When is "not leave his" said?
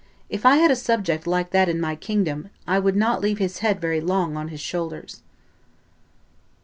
2.95-3.59